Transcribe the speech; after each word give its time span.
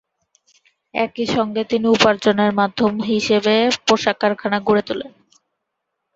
একই 0.93 1.25
সঙ্গে 1.27 1.61
তিনি 1.63 1.87
উপার্জনের 1.87 2.51
মাধ্যম 2.59 2.93
হিসেবে 3.09 3.55
পোশাক 3.87 4.15
কারখানা 4.21 4.57
গড়ে 4.67 4.83
তোলেন। 4.87 5.11